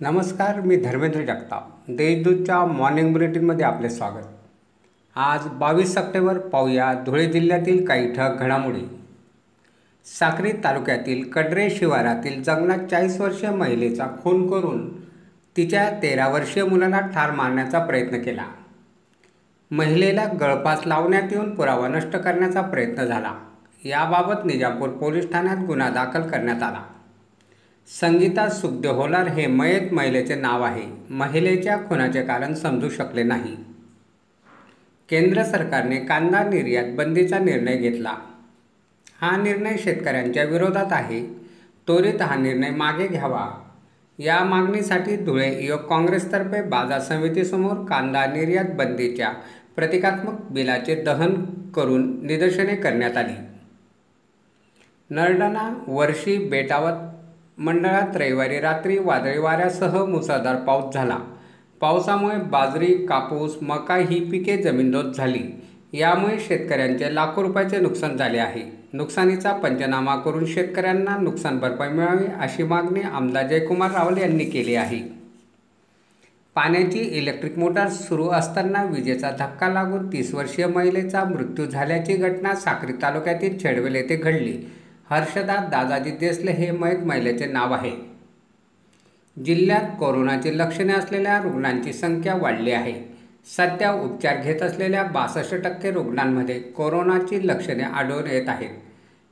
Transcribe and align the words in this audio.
नमस्कार 0.00 0.60
मी 0.60 0.76
धर्मेंद्र 0.76 1.20
जगताप. 1.20 1.68
देशदूतच्या 1.88 2.64
मॉर्निंग 2.64 3.12
बुलेटिनमध्ये 3.12 3.66
आपले 3.66 3.90
स्वागत. 3.90 4.26
आज 5.16 5.46
बावीस 5.46 5.94
सप्टेंबर 5.94 6.38
पाहूया 6.38 6.92
धुळे 7.06 7.26
जिल्ह्यातील 7.26 7.86
काही 7.86 8.14
ठळक 8.14 8.40
घडामोडी. 8.40 8.98
साक्री 10.18 10.52
तालुक्यातील 10.52 11.30
कडरे 11.30 11.70
शिवारातील 11.70 12.42
जंगलात 12.42 12.78
चाळीस 12.78 13.20
वर्षीय 13.20 13.50
महिलेचा 13.50 14.06
खून 14.22 14.50
करून 14.50 15.00
तिच्या 15.56 15.90
तेरा 16.02 16.28
वर्षीय 16.28 16.64
मुलाला 16.64 17.00
ठार 17.00 17.30
मारण्याचा 17.30 17.78
प्रयत्न 17.78 18.22
केला. 18.22 18.44
महिलेला 19.70 20.24
गळफास 20.24 20.86
लावण्यात 20.86 21.32
येऊन 21.32 21.54
पुरावा 21.54 21.88
नष्ट 21.88 22.16
करण्याचा 22.16 22.60
प्रयत्न 22.60 23.04
झाला. 23.04 23.34
याबाबत 23.84 24.44
निजापूर 24.44 24.88
पोलीस 24.88 25.32
ठाण्यात 25.32 25.56
गुन्हा 25.56 25.90
दाखल 25.90 26.22
करण्यात 26.22 26.62
आला. 26.62 26.93
संगीता 27.86 28.48
सुखदेव 28.48 28.92
होलार 28.92 29.28
हे 29.28 29.46
मयत 29.46 29.92
महिलेचे 29.92 30.34
नाव 30.34 30.62
आहे. 30.62 30.82
महिलेच्या 31.10 31.76
खुनाचे 31.76 32.22
कारण 32.22 32.54
समजू 32.54 32.88
शकले 32.88 33.22
नाही. 33.22 33.56
केंद्र 35.08 35.42
सरकारने 35.42 35.96
कांदा 35.96 36.42
निर्यात 36.42 36.84
बंदीचा 36.94 37.38
निर्णय 37.38 37.76
घेतला. 37.76 38.14
हा 39.20 39.36
निर्णय 39.36 39.76
शेतकऱ्यांच्या 39.76 40.44
विरोधात 40.44 40.86
आहे. 40.90 41.26
त्वरित 41.86 42.22
हा 42.22 42.34
निर्णय 42.34 42.70
मागे 42.70 43.06
घ्यावा. 43.06 43.50
या 44.18 44.44
मागणीसाठी 44.44 45.16
धुळे 45.16 45.64
युवक 45.64 45.80
काँग्रेसतर्फे 45.80 46.62
बाजार 46.62 47.00
समितीसमोर 47.00 47.84
कांदा 47.84 48.26
निर्यात 48.26 48.64
बंदीच्या 48.64 49.32
प्रतिकात्मक 49.76 50.40
बिलाचे 50.50 50.94
दहन 50.94 51.44
करून 51.70 52.26
निदर्शने 52.26 52.76
करण्यात 52.76 53.16
आली. 53.16 53.34
नरडणा 55.10 55.84
वर्षी 55.88 56.48
बेटावत 56.48 57.13
मंडळात 57.58 58.16
रविवारी 58.16 58.60
रात्री 58.60 58.98
वादळी 58.98 59.38
वाऱ्यासह 59.38 60.04
मुसळधार 60.04 60.56
पाऊस 60.56 60.94
झाला. 60.94 61.18
पावसामुळे 61.80 62.36
बाजरी 62.36 63.06
कापूस 63.06 63.56
मका 63.62 63.96
ही 63.96 64.30
पिके 64.30 64.56
जमीनदोत 64.56 65.12
झाली. 65.14 65.40
यामुळे 65.92 66.38
शेतकऱ्यांचे 66.40 67.14
लाखो 67.14 67.42
रुपयाचे 67.42 67.78
नुकसान 67.78 68.16
झाले 68.16 68.38
आहे. 68.38 68.62
नुकसानीचा 68.92 69.52
पंचनामा 69.52 70.16
करून 70.16 70.46
शेतकऱ्यांना 70.46 71.16
नुकसान 71.16 71.58
भरपाई 71.58 71.88
मिळावी 71.88 72.26
अशी 72.40 72.62
मागणी 72.62 73.00
आमदार 73.00 73.46
जयकुमार 73.46 73.90
रावल 73.90 74.18
यांनी 74.18 74.44
केली 74.44 74.74
आहे. 74.74 75.00
पाण्याची 76.54 76.98
इलेक्ट्रिक 76.98 77.58
मोटार 77.58 77.88
सुरू 77.88 78.28
असताना 78.28 78.84
विजेचा 78.84 79.30
धक्का 79.30 79.68
लागून 79.68 80.12
तीस 80.12 80.34
वर्षीय 80.34 80.66
महिलेचा 80.66 81.24
मृत्यू 81.24 81.66
झाल्याची 81.66 82.14
घटना 82.14 82.54
साक्री 82.54 82.92
तालुक्यातील 83.02 83.62
छेडवेल 83.62 83.94
येथे 83.94 84.16
घडली. 84.16 84.58
हर्षदा 85.14 85.56
दादाजी 85.56 86.10
देसले 86.10 86.52
हे 86.52 86.70
मयत 86.70 86.98
महिलेचे 86.98 87.46
नाव 87.46 87.72
आहे. 87.72 87.90
जिल्ह्यात 89.44 89.96
कोरोनाची 90.00 90.58
लक्षणे 90.58 90.92
असलेल्या 90.92 91.42
रुग्णांची 91.42 91.92
संख्या 91.92 92.34
वाढली 92.34 92.70
आहे. 92.70 93.14
सध्या 93.56 93.92
उपचार 93.92 94.36
घेत 94.36 94.62
असलेल्या 94.62 95.04
बासष्ट 95.04 95.54
टक्के 95.54 95.90
रुग्णांमध्ये 95.90 96.60
कोरोनाची 96.60 97.48
लक्षणे 97.48 97.82
आढळून 97.82 98.26
येत 98.26 98.48
आहेत. 98.48 98.68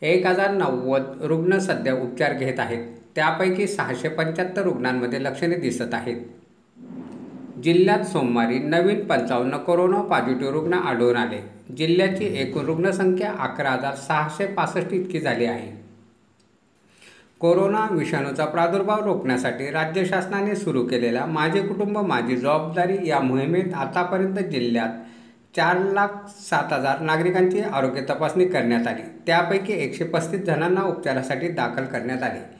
एक 0.00 0.26
हजार 0.26 0.50
नव्वद 0.50 1.02
रुग्ण 1.20 1.58
सध्या 1.58 1.94
उपचार 1.94 2.32
घेत 2.32 2.60
आहेत. 2.60 2.86
त्यापैकी 3.14 3.66
सहाशे 3.66 4.08
पंच्याहत्तर 4.08 4.62
रुग्णांमध्ये 4.62 5.22
लक्षणे 5.22 5.54
दिसत 5.56 5.94
आहेत. 5.94 6.16
जिल्ह्यात 7.64 8.04
सोमवारी 8.04 8.58
नवीन 8.58 9.04
पंचावन्न 9.04 9.56
कोरोना 9.56 10.02
पॉझिटिव्ह 10.02 10.52
रुग्ण 10.52 10.74
आढळून 10.74 11.16
आले. 11.16 11.38
जिल्ह्याची 11.76 12.24
एकूण 12.24 12.64
रुग्णसंख्या 12.64 13.32
अकरा 13.38 13.70
हजार 13.70 13.94
सहाशे 13.94 14.46
पासष्ट 14.46 14.92
इतकी 14.92 15.20
झाली 15.20 15.44
आहे. 15.44 15.80
कोरोना 17.40 17.86
विषाणूचा 17.90 18.44
प्रादुर्भाव 18.44 19.04
रोखण्यासाठी 19.04 19.70
राज्य 19.70 20.04
शासनाने 20.04 20.56
सुरू 20.56 20.86
केलेल्या 20.86 21.26
माझे 21.26 21.60
कुटुंब 21.60 21.98
माझी 21.98 22.36
जबाबदारी 22.36 23.08
या 23.08 23.20
मोहिमेत 23.20 23.74
आतापर्यंत 23.74 24.38
जिल्ह्यात 24.38 24.88
चार 25.56 25.78
लाख 25.78 26.08
सात 26.28 26.72
हजार 26.72 27.00
नागरिकांची 27.00 27.60
आरोग्य 27.60 28.00
तपासणी 28.00 28.44
करण्यात 28.44 28.86
आली. 28.86 29.02
त्यापैकी 29.26 29.72
एकशे 29.72 30.04
पस्तीस 30.04 30.40
जणांना 30.40 30.82
उपचारासाठी 30.82 31.48
दाखल 31.48 31.84
करण्यात 31.84 32.22
आले. 32.22 32.59